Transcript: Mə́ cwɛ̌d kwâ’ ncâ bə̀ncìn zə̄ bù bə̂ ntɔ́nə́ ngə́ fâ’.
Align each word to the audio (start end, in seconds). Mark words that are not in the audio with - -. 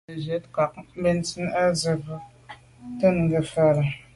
Mə́ 0.09 0.15
cwɛ̌d 0.23 0.43
kwâ’ 0.53 0.63
ncâ 0.73 0.83
bə̀ncìn 1.01 1.45
zə̄ 1.79 1.93
bù 2.03 2.13
bə̂ 2.15 2.23
ntɔ́nə́ 2.93 3.23
ngə́ 3.25 3.41
fâ’. 3.51 3.65